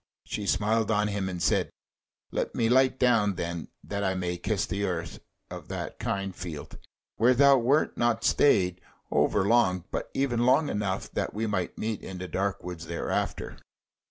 [0.25, 1.69] She smiled on him and said:
[2.31, 5.19] "Let me light down then, that I may kiss the earth
[5.51, 6.79] of that kind field,
[7.17, 12.01] where thou wert not stayed over long, but even long enough that we might meet
[12.01, 13.59] in the dark wood thereafter."